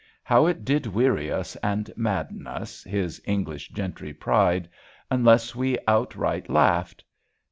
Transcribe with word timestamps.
How 0.23 0.47
it 0.47 0.65
did 0.65 0.87
weary 0.87 1.31
us 1.31 1.55
and 1.57 1.91
madden 1.95 2.47
us, 2.47 2.83
his 2.85 3.21
English 3.23 3.69
gentry 3.69 4.13
pride, 4.15 4.67
unless 5.11 5.53
we 5.55 5.77
outright 5.87 6.49
laughed. 6.49 7.03